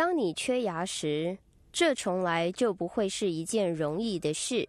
[0.00, 1.36] 当你缺牙时，
[1.70, 4.66] 这从来就不会是一件容易的事。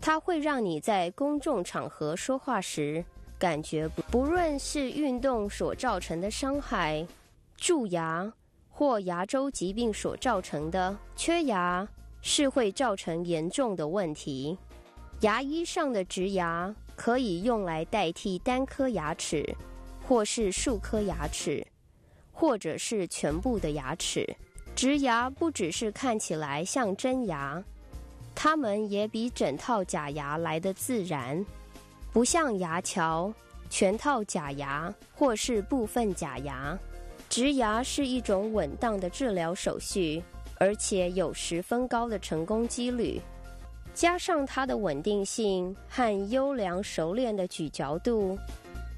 [0.00, 3.04] 它会让你在公众场合说话时
[3.36, 7.04] 感觉不，不论是运动所造成的伤害、
[7.56, 8.32] 蛀牙
[8.70, 11.84] 或牙周疾病所造成的缺牙，
[12.22, 14.56] 是会造成严重的问题。
[15.22, 19.44] 牙医上的植牙可以用来代替单颗牙齿，
[20.06, 21.66] 或是数颗牙齿，
[22.38, 24.26] 或者是全部的牙齿。
[24.74, 27.64] 植牙不只是看起来像真牙，
[28.34, 31.42] 它们也比整套假牙来得自然，
[32.12, 33.32] 不像牙桥、
[33.70, 36.78] 全套假牙或是部分假牙。
[37.30, 40.22] 植牙是一种稳当的治疗手续，
[40.58, 43.18] 而且有十分高的成功几率。
[43.94, 48.38] 加上它的稳定性和优良熟练的咀嚼度，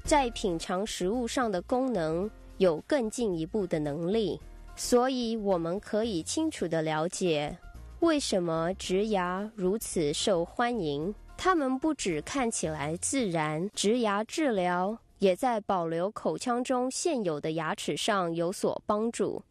[0.03, 2.29] 在品尝食物上的功能
[2.59, 4.39] 有更进一步的能力。
[4.75, 7.57] 所以，我们可以清楚地了解，
[7.99, 11.13] 为什么植牙如此受欢迎。
[11.35, 19.41] 它们不只看起来自然，植牙治疗也在保留口腔中现有的牙齿上有所帮助，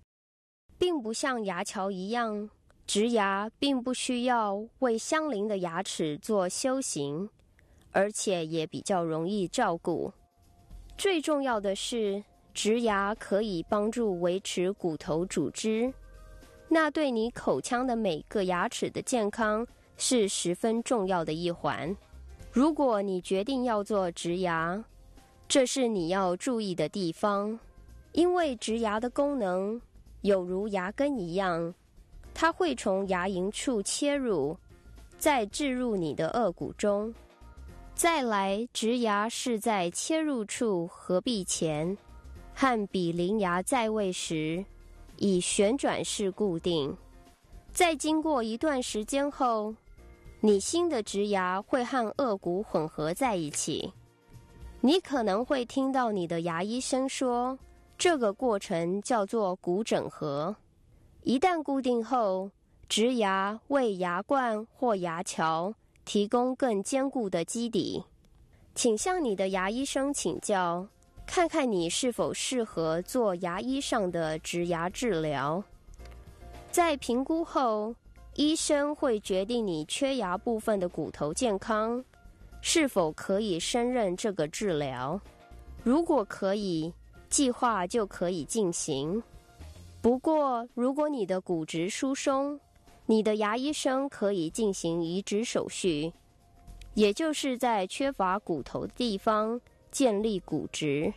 [0.79, 2.48] 并不像牙桥一样，
[2.86, 7.29] 植牙并不需要为相邻的牙齿做修行，
[7.92, 10.12] 而且也比较容易照顾。
[10.97, 12.23] 最重要的是，
[12.59, 15.95] 植牙可以帮助维持骨头组织，
[16.67, 19.64] 那对你口腔的每个牙齿的健康
[19.97, 21.97] 是十分重要的一环。
[22.51, 24.84] 如果你决定要做植牙，
[25.47, 27.56] 这是你要注意的地方，
[28.11, 29.81] 因为植牙的功能
[30.23, 31.73] 有如牙根一样，
[32.34, 34.56] 它会从牙龈处切入，
[35.17, 37.14] 再置入你的颚骨中。
[37.95, 41.97] 再来，植牙是在切入处合并前。
[42.61, 44.64] 和比邻牙在位时，
[45.17, 46.92] 以旋转式固定。
[47.70, 49.73] 在经过一段时间后，
[50.41, 53.89] 你新的植牙会和颚骨混合在一起。
[54.80, 57.57] 你可能会听到你的牙医生说，
[57.97, 60.57] 这个过程叫做骨整合。
[61.23, 62.51] 一旦固定后，
[62.89, 65.73] 植牙为牙冠或牙桥
[66.05, 68.02] 提供更坚固的基底。
[68.74, 70.85] 请向你的牙医生请教。
[71.30, 75.62] 看看你是否适合做牙医上的植牙治疗。
[76.70, 77.94] 在评估后，
[78.34, 82.02] 医生会决定你缺牙部分的骨头健康
[82.62, 85.20] 是否可以胜任这个治疗。
[85.84, 86.92] 如果可以，
[87.28, 89.22] 计划就可以进行。
[90.00, 92.58] 不过，如果你的骨质疏松，
[93.05, 96.11] 你的牙医生可以进行移植手续，
[96.94, 99.61] 也就是在缺乏骨头的地方。
[99.98, 101.13] 建立骨质，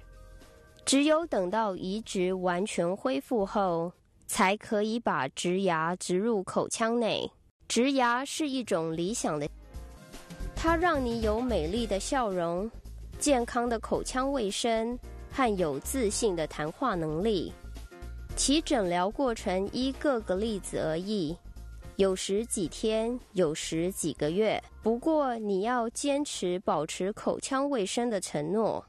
[0.86, 3.94] 只有等到移植完全恢复后，
[4.26, 7.30] 才可以把植牙植入口腔内。
[7.68, 9.48] 植牙是一种理想的，
[10.56, 12.68] 它让你有美丽的笑容、
[13.20, 14.98] 健康的口腔卫生
[15.32, 17.54] 和有自信的谈话能力。
[18.36, 21.38] 其诊疗过程依各个例子而异，
[22.02, 24.60] 有时几天，有时几个月。
[24.82, 28.84] 不过，你要坚持保持口腔卫生的承诺，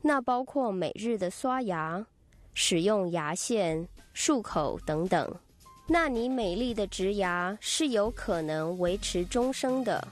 [0.00, 2.06] 那包括每日的刷牙、
[2.54, 5.28] 使用牙线、漱口等等。
[5.88, 10.06] 那你美丽的植牙是有可能维持终生的。